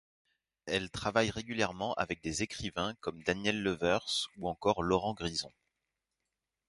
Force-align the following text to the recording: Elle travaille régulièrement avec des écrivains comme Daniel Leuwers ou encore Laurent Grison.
Elle 0.65 0.89
travaille 0.89 1.29
régulièrement 1.29 1.93
avec 1.93 2.23
des 2.23 2.41
écrivains 2.41 2.95
comme 3.01 3.21
Daniel 3.21 3.61
Leuwers 3.61 4.29
ou 4.37 4.49
encore 4.49 4.81
Laurent 4.81 5.13
Grison. 5.13 5.51